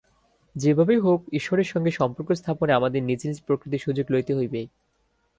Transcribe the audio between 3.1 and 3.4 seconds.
নিজ